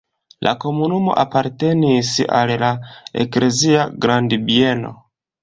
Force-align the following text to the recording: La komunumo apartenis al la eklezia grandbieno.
La 0.45 0.51
komunumo 0.61 1.13
apartenis 1.23 2.09
al 2.39 2.55
la 2.65 2.71
eklezia 3.27 3.87
grandbieno. 4.09 4.97